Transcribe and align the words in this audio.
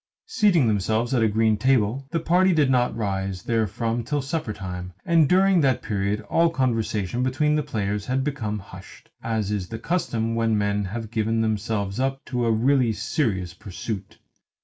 Seating 0.25 0.67
themselves 0.67 1.13
at 1.13 1.21
a 1.21 1.27
green 1.27 1.57
table, 1.57 2.07
the 2.09 2.19
party 2.19 2.53
did 2.53 2.71
not 2.71 2.97
rise 2.97 3.43
therefrom 3.43 4.03
till 4.03 4.19
supper 4.23 4.51
time; 4.51 4.93
and 5.05 5.29
during 5.29 5.61
that 5.61 5.83
period 5.83 6.21
all 6.21 6.49
conversation 6.49 7.21
between 7.21 7.53
the 7.55 7.61
players 7.61 8.07
became 8.07 8.57
hushed, 8.57 9.11
as 9.21 9.51
is 9.51 9.67
the 9.67 9.77
custom 9.77 10.33
when 10.33 10.57
men 10.57 10.85
have 10.85 11.11
given 11.11 11.41
themselves 11.41 11.99
up 11.99 12.25
to 12.25 12.47
a 12.47 12.51
really 12.51 12.91
serious 12.93 13.53
pursuit. 13.53 14.17